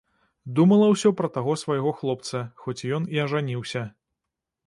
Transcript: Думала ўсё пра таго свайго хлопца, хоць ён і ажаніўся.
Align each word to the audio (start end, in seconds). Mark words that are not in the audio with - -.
Думала 0.59 0.85
ўсё 0.93 1.09
пра 1.19 1.29
таго 1.35 1.53
свайго 1.63 1.91
хлопца, 1.99 2.41
хоць 2.63 2.87
ён 2.97 3.05
і 3.17 3.21
ажаніўся. 3.27 3.81